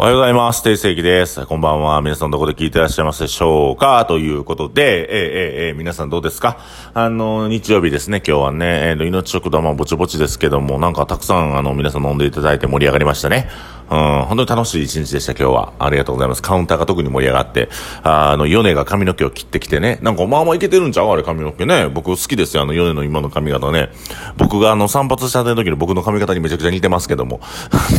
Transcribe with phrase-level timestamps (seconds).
[0.00, 0.62] おはようございます。
[0.62, 1.44] 定世紀です。
[1.44, 2.00] こんばんは。
[2.02, 4.06] 皆さんどこで聞いてらっしゃいますでしょうか？
[4.06, 6.60] ということで、えー、えー、えー、皆さんどうですか？
[6.94, 13.50] あの、日曜日ですね、今日はね、えー、命食堂もぼちぼちですけども、なんかたくさん、あの、皆さん飲んでいただいて盛り上がりましたね。
[13.90, 15.72] うん、本当に楽しい一日でした、今日は。
[15.78, 16.42] ありがとうございます。
[16.42, 17.68] カウンターが特に盛り上がって、
[18.02, 21.88] あの、ヨネが髪の毛を切ってきてね、なんかまあまあいけてるんちゃうあれ髪の毛ね。
[21.88, 23.90] 僕好きですよ、あの、ヨネの今の髪型ね。
[24.36, 27.40] 僕があの、散髪した時の僕の髪型にめちゃくちゃ似てますけども。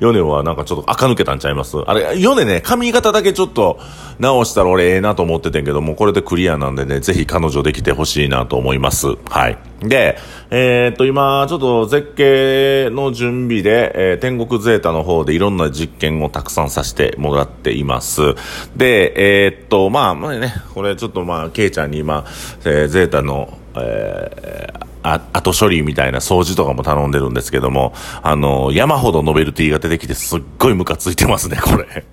[0.00, 1.76] ヨネはなんかちょっと垢抜けたんちゃいます？
[1.86, 3.78] あれ、ヨネね、髪型だけちょっと
[4.18, 9.08] 直したら俺ええなと思っててんけども、これでクリアなんでね、ぜひ彼女できてほしいなと思います。
[9.28, 9.58] はい。
[9.82, 10.18] で、
[10.50, 18.34] えー、っと、今、ちょっと絶景の準備で、えー、天国ゼータの方でいろんな実験をたくさんさせてもらっています。
[18.76, 22.24] で、えー、っと、まあ、まあね、これちょっとまあ、ケイちゃんに今、
[22.64, 32.04] えー、ゼータの、えー、あ、後処理みたいな掃除とかも頼んでるんですけども、あの、山ほどノベルティが出てきてすっごいムカついてますね、 これ。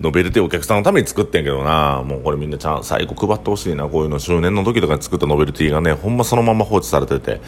[0.00, 7.40] ノベルティお客さんのために作ってんけどな、もうこれみんなちゃん、最後配ってほしいな、こういうの周年の時とかに作ったノベルティがね、ほんまそのまま放置されてて、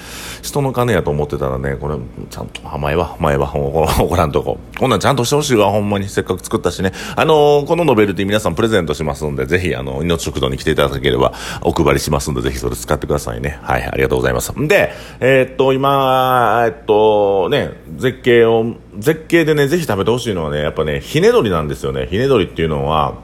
[0.42, 1.94] 人の金やと思ってたらね、これ、
[2.28, 4.58] ちゃんと、前は、前は、怒らんとこ。
[4.78, 6.08] こんなんちゃんとしてほしいわ、ほんまに。
[6.08, 6.92] せっかく作ったしね。
[7.14, 13.58] あのこのノベルティ皆さんプレゼントしますんで、ぜひ、あの、命食堂に来ていただければ、お配りしますんで、ぜひそれ使ってくださいね。
[13.62, 14.52] はい、ありがとうございます。
[14.66, 14.79] で、
[15.20, 22.06] えー、っと、今、えっと、ね、絶景を、絶景でね、ぜひ食べてほしいのはね、やっぱね、ひね鶏なんですよね。
[22.06, 23.14] ひね鶏っていうのは、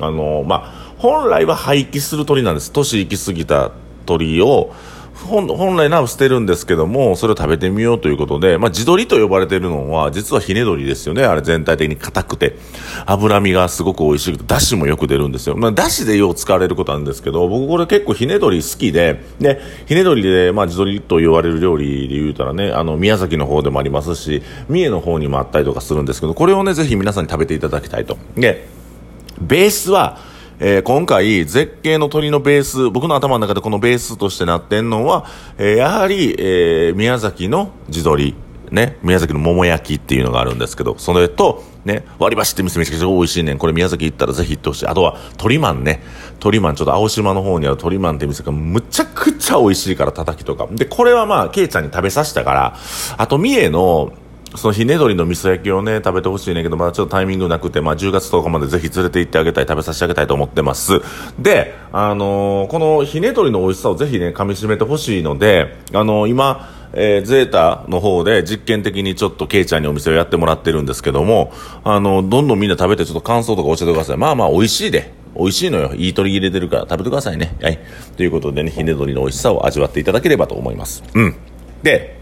[0.00, 2.72] あの、まあ、本来は廃棄する鳥なんです。
[2.72, 3.72] 年行き過ぎた
[4.06, 4.72] 鳥を、
[5.26, 11.24] 本来なら捨てるんですけども、それを食べてみようということで、まあ、地鶏と呼ばれているのは、実はひね鶏ですよね。
[11.24, 12.56] あれ全体的に硬くて、
[13.06, 15.56] 脂身がすごく美味しくて、だしもよく出るんですよ。
[15.56, 28.18] まあ、だしでよう使われることなんですけど、僕これ結構ひね鶏好きで、で、ひね鶏で、まあ、地鶏と言われる料理で言うたらね、あの、宮崎の方でもありますし、三重の方にもあったりとかするんですけど、これをね、ぜひ皆さんに食べていただきたいと。
[28.36, 28.66] で、
[29.40, 35.26] ベースは、えー、今回、絶景の鳥のベース、僕の頭の中でこのベースとしてなってんのは、
[35.58, 38.34] えー、やはり、えー、宮崎の地鶏、
[38.70, 43.58] ね、宮崎の桃焼きっていうのがあるんですけど、それと、ね、割り箸って店めちゃくちゃ美味しいねん。
[43.58, 44.86] これ宮崎行ったらぜひ行ってほしい。
[44.86, 46.02] あとは、鳥マンね。
[46.38, 50.68] 鳥マン、ちょっと青島の方にある鳥マンって店がむちゃくちゃ美味しいから、叩きとか。
[50.70, 52.76] で、これはまあ、ケイちゃんに食べさせたから、
[53.18, 54.12] あと、三重の、
[54.56, 61.00] そのひね鶏の味噌焼きをね、食べてほしいねんけど、まだちょっとタイミングなくて、まあ10月10日までぜひ連れて行ってあげたい、食べさせてあげたいと思ってます。
[61.38, 71.52] で、あのー、このひね鶏の美味しさをぜひね、噛み締めてほしいので、あのー、今、えー、ゼータの方で実験的にちょっとケイちゃんにお店をやってもらってるんですけども、
[71.84, 74.16] あの、どんどんみんな食べてちょっと感想とか教えてください。
[74.18, 75.12] まあまあ美味しいで。
[75.34, 75.94] 美味しいのよ。
[75.94, 77.56] いい鳥入れてるから食べてくださいね。
[77.62, 77.78] はい。
[78.16, 81.02] ということでね、ひね鶏の美味しさを味わっていただければと思います。
[81.14, 81.36] うん。
[81.82, 82.21] で、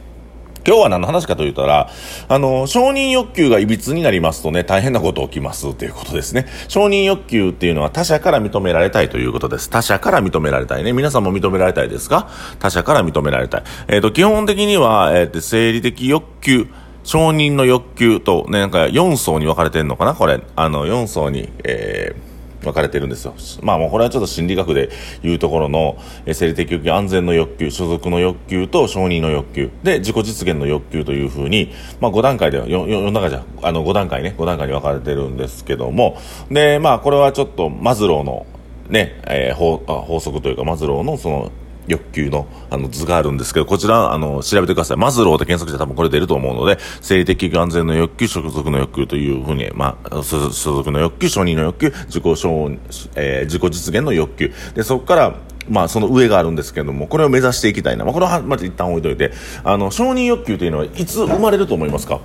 [0.66, 1.91] 今日は何の話かと言ったら、
[2.28, 6.47] あの、承認欲求がいびつになりますとね、大変なこと起きますということですね。
[6.69, 9.71] 承認欲求っていうのは他者から認められたいということです。
[9.71, 10.93] 他者から認められたいね。
[10.93, 12.28] 皆さんも認められたいですか？
[12.59, 13.62] 他者から認められたい。
[13.88, 16.66] えっ、ー、と、基本的には、えっ、ー、と、生理的欲求、
[17.04, 20.15] 承認の欲求と、ね、なんか4層に分かれてるのかな？
[20.15, 20.41] これ。
[20.56, 22.30] あの、4層に、えー、
[22.62, 23.34] 分かれてるんですよ。
[23.62, 24.91] まあもうこれはちょっと心理学で
[25.22, 36.19] いうところの、え生理的欲求、安全の欲求、所属の欲求と承認の欲求、で、自己実現の欲求というふうに、まあ5段階では、4, 4段階じゃ、あの5段階ね、5段階に分かれてるんですけども、
[36.50, 38.47] で、まあこれはちょっとマズローの
[38.88, 41.53] ね、えー、法法則というか、マズローのその
[41.91, 44.97] 欲求のあの図があるんですけど、こちら、あの、調べてください。
[44.97, 52.71] マズローで検索して多分これ出ると思うので、生理的安全の欲求、所属の欲求というふうに、まあ、所属の欲求、承認の欲求、自己承、
[53.17, 54.53] えー、自己実現の欲求。
[54.75, 55.34] で、そこから、
[55.69, 58.05] まあ、その上があるんですけども、これを目指していきたいな。
[58.05, 62.21] まあ、これは、まず一旦置いといて、あの、承認欲求というのは、いつ生まれると思いますか？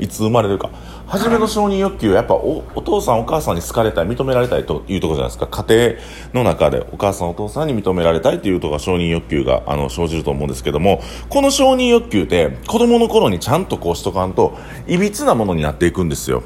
[0.00, 0.70] いつ生まれるか。
[1.06, 5.98] 初めの承認欲求はやっぱおお父さんお母さんに好かれたい認められたいというところじゃないですか家
[6.32, 14.56] 庭の中でお母さんお父さんに認められたいというところが承認欲求があの生じると思うんですけどもこの承認欲求って子供の頃にちゃんとこうしとかんと
[14.86, 16.44] いびつなものになっていくんですよ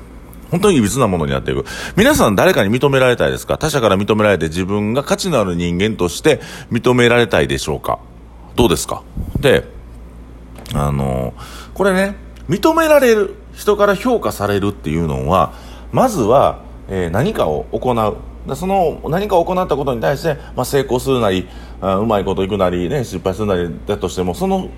[0.51, 1.65] 本当にいびつなものになっていく。
[1.97, 3.59] 皆さん誰かに認められたいですか？
[3.59, 6.41] 他者から認められて自分が価値のある人間として
[6.71, 7.99] 認められたいでしょうか？
[8.55, 9.03] どうですか？
[9.41, 9.65] で、
[10.73, 11.35] あの
[11.73, 12.15] これね、
[12.49, 13.35] 認められる。
[13.55, 15.53] 人から評価されるっていうのは
[15.93, 18.17] まずは、えー、何かを行う。
[18.57, 21.49] その何かを行ったことに対して、まあ、成功するなり
[21.81, 24.69] あうまいこといくなり、ね、失敗するなりだとしてもその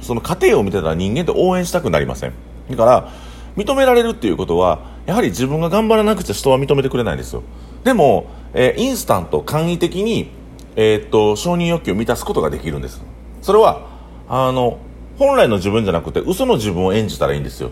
[0.00, 2.32] その過程を見てたら人間って応援したくなりません。
[2.70, 3.12] だから
[3.54, 7.42] 認められるっていうことはやはり自分が頑張らなくちゃ人は認めてくれないんですよ。
[7.84, 10.30] でも、えー、インスタント簡易的に、
[10.76, 13.02] えー、っと承認欲求を満たすことができるんです。
[13.42, 13.86] それは
[14.28, 14.78] あの
[15.18, 17.70] 本来の自分じゃなくて嘘の自分を演じたらいいんですよ。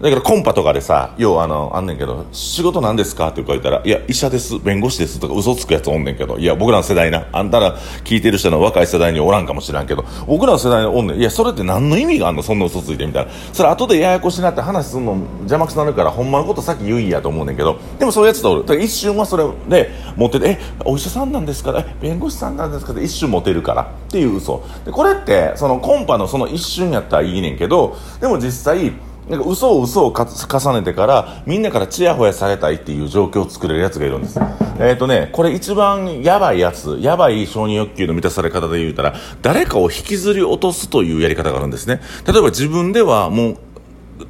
[0.00, 12.44] だからコンパとかでさ、要はあの、あんねんけど、仕事なんですかって言ったら、いや、医者です、弁護士ですとか嘘つくやつおんねんけど、いや、僕らの世代な、あんたら聞いてる人の若い世代におらんかもしらんけど、僕らの世代におんねん、いや、それって何の意味があんの？
[12.44, 13.32] そんな嘘ついてみたいな。
[13.52, 18.80] それ後でややこしになって話すんの邪魔くさなるから、ほんまのことさっき言いやと思うねんけど、でもそういうやつとおる。
[18.80, 21.76] 一瞬はそれで持ってて、え、お医者さんなんですか？
[21.76, 22.92] え、弁護士さんなんですか？
[22.92, 24.62] って一瞬持てるからっていう嘘。
[24.84, 28.92] で、これって、そのコンパのその一瞬やったらいいねんけど、でも実際、
[29.28, 34.40] なんか嘘を嘘を重ねてからみんなからちやほやされたいっていう状況を作れるやつがいるんです。
[34.80, 42.00] えっ、ー、とねこれ一番やばいやつやばい承認欲求の満たされ方で言うたら誰かを引きずり落とすというやり方があるんですね。
[42.26, 43.56] 例えば自分ではもう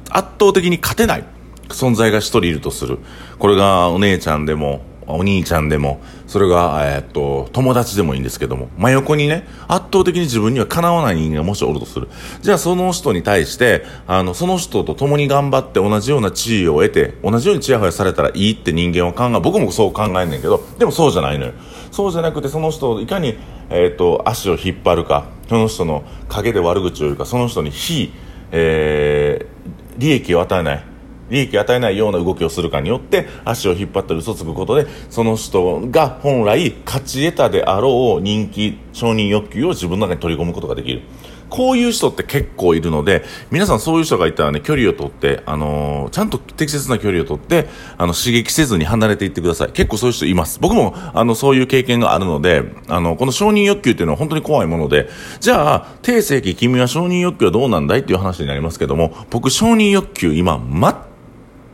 [0.09, 1.23] 圧倒的に勝てない
[1.69, 2.99] 存在が一人いるとする。
[3.37, 12.07] これがお姉ちゃんでもお兄ちゃんでも、それが、えー、っと、友達でもいいんですけども、真横にね、圧倒的に自分にはかなわない人間がもしおるとする。
[12.41, 21.53] じゃあその人に対して、あの、その人と共に頑張って同じような地位を得て、同じようにチヤホヤされたらいいって人間は考え、僕もそう考えんねんけど、でもそうじゃないのよ。
[21.91, 23.37] そうじゃなくて、その人をいかに、
[23.69, 28.11] えー、っと、足を引っ張るか、その人の陰で悪口を言うか、その人に非、
[28.51, 30.88] えー、利益を与えない。
[31.29, 41.01] 利益を与えないような動きをするかによって足を引っ張って嘘つくことでその人が本来勝ち得たであろう人気承認欲求を自分の中に取り込むことができる。
[41.49, 47.67] こういう人って結構いるので皆さんそういう人がいたらね距離を取って、あのー、ちゃんと適切な距離を取って
[47.97, 49.71] あの刺激せずに離れていってください。
[49.71, 50.59] 結構そういう人います。
[50.59, 55.09] 僕もあのそういう経験があるのであのこの承認欲求っていうのは本当に怖いもので
[55.39, 61.09] じゃあ定世紀君は承認欲求はどうなんだいっていう話になりますけども僕承認欲求今全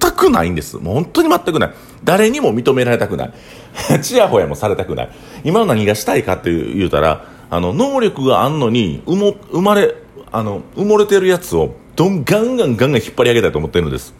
[0.05, 0.77] 全くないんです。
[0.77, 1.73] もう本当に全くない。
[2.03, 3.33] 誰にも認められたくない。
[4.01, 5.09] ちやほやもされたくない。
[5.43, 9.95] 今の何がしたいかって言うたら、あの、能力があんのに、生も、生まれ、
[10.31, 14.13] あの、埋もれてるやつを、どん、ガンガンガンガン引っ張り上げたいと思ってるんです。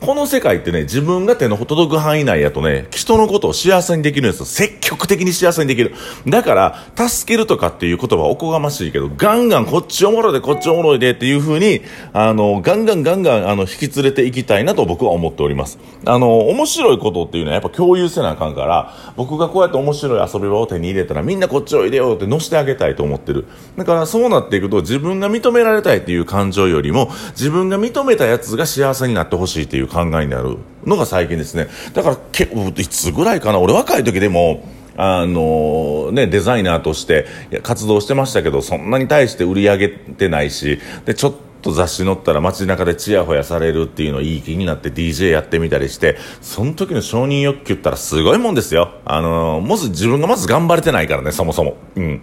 [0.00, 4.46] この世界ってね、自分が手の届く範囲内やとね、人のことを幸せにできるんですよ。
[4.46, 5.94] 積極的に幸せにできる。
[6.26, 11.82] だから、助けるとかっていう言葉はおこがましいけど、ガンガンこっちおもろいで、こっちおもろいでっていう風に、
[12.12, 15.78] あの、ガンガンガンガン、あの、引き連れていきたいなと僕は思っております。
[16.04, 23.46] あの、面白いことっていうのはやっぱ共有せなあかんから、僕がこうやって面白い遊び場を手に入れたら、みんなこっちおいでよって乗せてあげたいと思ってる。
[23.76, 31.68] だからそうなっていくと、自分が認められたいっていう感情よりも、自分が認めたやつが幸せになってほしいっていう考えになるのが最近ですね。
[31.92, 32.44] だから、け
[32.76, 37.26] いつぐらいかな、俺若い時でも、あのね、デザイナーとして
[37.62, 48.94] 活動してましたけど、そんなに対して売り上げてないし、で、ちょっと雑誌載ったら街中でチヤホヤされるっていうのをいい気になって DJ やってみたりして、その時の承認欲求ったらすごいもんですよ。
[49.04, 51.76] あのもし自分がまず頑張れてないからね、そもそも。
[51.96, 52.22] うん。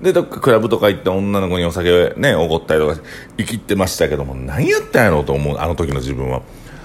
[0.00, 3.00] で、クラブとか行って女の子にお酒ね、おごったりとか、
[3.38, 6.42] 生きてましたけども、何やったんやろうと思う、あの時の自分は。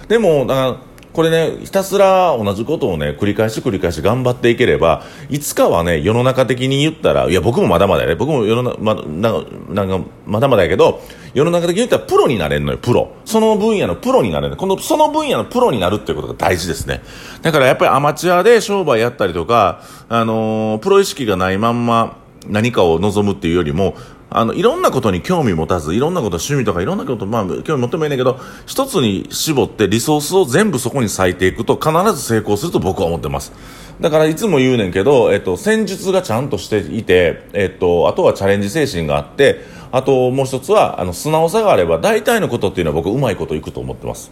[0.08, 0.78] でも、だから、
[1.14, 11.02] これね、ひたすら同じことをね、繰り返し繰り返し頑張っていければ、いつかはね、世の中的に言ったら、いや、僕もまだまだやね、僕も世の中、ま、なんか、まだまだやけど、
[11.34, 13.12] 世の中的に言ったらプロになれるのよ、プロ。
[13.26, 14.56] その分野のプロになれる。
[14.56, 17.02] この、その分野のプロになるっていうことが大事ですね。
[17.42, 22.18] だからやっぱりアマチュアで商売やったりとか、あのー、プロ意識がないまんま
[22.48, 23.96] 何かを望むっていうよりも、
[24.32, 33.52] あの、いろんなことに興味持たず、いろんなこと、趣味とかいろんなこと、まあ、興味持ってもいいんだけど、一つに絞ってリソースを全部そこに割いていくと必ず成功すると僕は思ってます。
[34.00, 44.32] だからいつも言うねんけど、えっと、戦術がちゃんとしていて、えっと、あとはチャレンジ精神があって、あともう一つは、あの、素直さがあれば、大体のことっていうのは僕、うまいこといくと思ってます。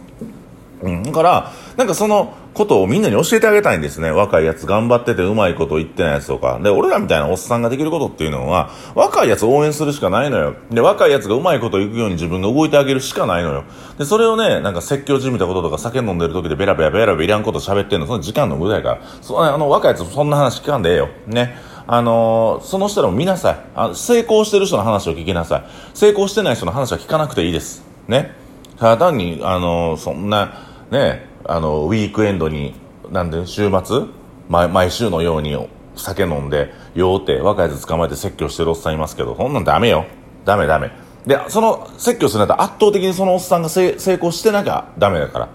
[0.82, 4.10] うん、だから、なんかそのことをみんなに教えてあげたいんですね。
[4.10, 6.58] 若いやつ頑張っててうまいこと言ってないやつとか。
[6.60, 10.54] で、俺らみたいなおっさんができることっていうのは、若いやつ応援するしかないのよ。
[10.70, 13.64] で、若いやつがうまいこと言くように自分が動いてあげるしかないのよ。
[13.98, 19.00] で、それをね、なんか説教じみたこととか酒飲んでる時でベラベラベラベラいらんこと喋ってんの、その時間の無駄やから。
[19.20, 21.08] そあの、若いやつそんな話聞かんでええよ。
[21.26, 21.56] ね。
[21.90, 23.94] あのー、その人らも見なさいあ。
[23.94, 25.64] 成功してる人の話を聞きなさい。
[25.94, 27.82] 成功してない人の話は聞かなくていいです。
[28.08, 28.34] ね。
[28.78, 32.74] ただ単に、あのー、そんな、ね、あのウィークエンドに
[33.10, 34.06] なんで週末
[34.48, 35.56] 毎週のように
[35.96, 40.06] 酒飲んで酔うて若いやつ捕まえて説教してるおっさんいますけどそんなんダメよ。
[40.44, 40.90] ダメダメ。
[41.26, 45.48] でその説教するんだったら圧倒的にそのおっさんが成功してなきゃダメだから。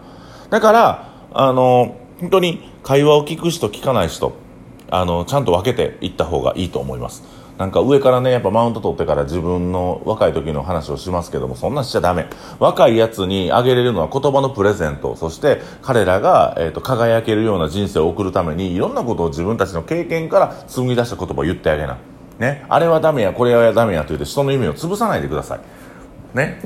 [0.49, 4.33] だからあの本当に会話を聞く人聞かない人
[4.91, 7.23] あのちゃんと分けていった方がいいと思います。
[7.63, 12.27] なんか上からねやっぱマウント取ってから自分の若い時の話をしますけどもそんなんしちゃダメ。
[12.59, 15.15] 若いやつにあげれるのは言葉のプレゼント。
[15.15, 21.99] そして彼らが、えーと、輝けるような人生を送るためにいろんなことを自分たちの経験から紡ぎ出した言葉を言ってあげな。
[22.37, 22.65] ね。
[22.67, 25.59] あれはダメやこれはダメやと言って人の夢を潰さないでください。
[26.35, 26.59] ね。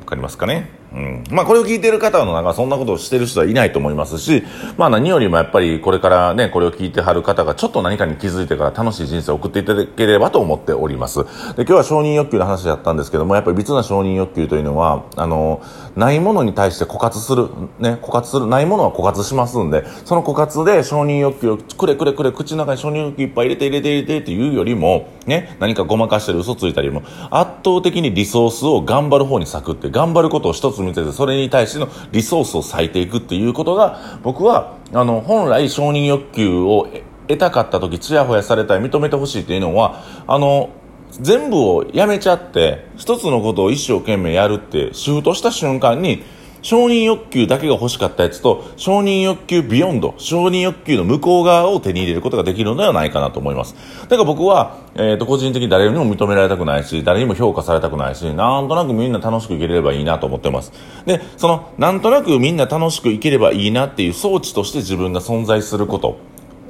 [0.00, 0.81] わかりますかね？
[0.94, 1.24] うん。
[1.30, 4.44] まあこれを聞いてる方の中そんなことをしてる人はいないと思いますし、
[4.76, 11.24] まあ何よりもやっぱりこれからね、これを聞いてはる方がちょっと何かに気づいてから楽しい人生を送っていただければと思っております。
[11.24, 11.24] で、
[11.58, 15.62] 今日は承認欲求の話だったんですけども、やっぱり別な承認欲求というのは、あの、
[15.96, 36.88] ないものに対して枯渇する、ね、枯渇する、ないものは枯渇しますんで、その枯渇で承認欲求をくれくれくれ口の中に承認欲求いっぱい入れて入れて入れてっていうよりも、ね、何かごまかしたり嘘ついたりも、圧倒的にリソースを頑張る方に割くって、頑張ることを一つ見てて、それに対してのリソースを割いていくっていうことが、僕は、あの、本来承認欲求を
[37.28, 40.70] 得たかった時、ちやほやされたり、認めてほしいっていうのは、あの、
[41.12, 46.24] 全部をやめちゃって、一つのことを一生懸命やるって、シフトした瞬間に、
[46.62, 53.74] 承認欲求だけが欲しかったやつと、承認欲求ビヨンド、承認欲求の向こう側を手に入れることができるのではないかなと思います。
[54.02, 60.72] だから僕は、えっ、ー、と、個人的に誰にも認められたくないし、誰にも評価されたくないし、なんとなくみんな楽しく生きればいいなと思ってます。
[61.04, 66.18] で、その、なんとなくみんな楽しく生きればいいなっていう装置として自分が存在すること。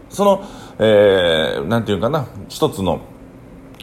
[0.09, 0.45] その、
[0.79, 3.01] えー、なんていうかな、一つの、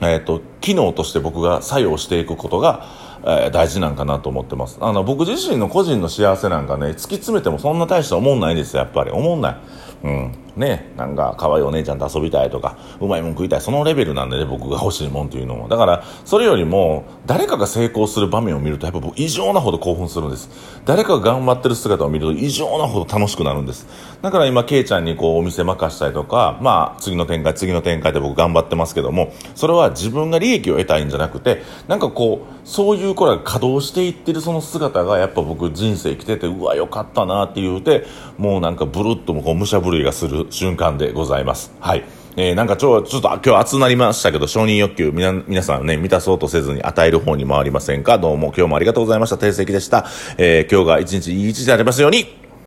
[0.02, 4.78] えっ、ー、と、機能として僕が作用していくことが、えー、大事なんかなと思ってます。
[4.82, 9.12] あの、僕自身の個人の幸せなんかね、突き詰めてもそんな大した思んないですよ、やっぱり。
[9.12, 9.58] 思んない。
[10.04, 10.32] うん。
[10.60, 15.70] ね、なんか可愛いお姉ちゃんと遊びたいとか、うまいもん食いたい、そのレベルなんでね、僕が欲しいもんというのは。
[15.70, 20.50] だから、それよりも、誰かが成功する場面を見ると、やっぱ僕異常なほど興奮するんです。
[20.86, 23.88] 誰かが頑張ってる姿を見ると異常なほど楽しくなるんです。
[24.22, 38.06] だから今、ケイちゃんにこう、お店任したりとか、まあ、次の展開、次の展開で僕頑張ってますけども、それは自分が利益を得たいんじゃなくて、なんかこう、そういう子らが稼働していってるその姿が、やっぱ僕人生生きてて、うわ、よかったなって言うて、
[38.38, 41.30] もうなんかブルッともこう、武者震いがする瞬間でございます。
[41.30, 41.72] ざいます。
[41.80, 42.04] はい。
[42.36, 48.18] えー、なんかちょ、ちょっと今日熱なりましたけど、承認欲求、みな、皆さんね、満たそうとせずに与える方に回りませんか？
[48.18, 49.38] どうも今日もありがとうございました。
[49.38, 50.08] 定石でした。
[50.38, 52.49] えー、今日が一日いい一日でありますように。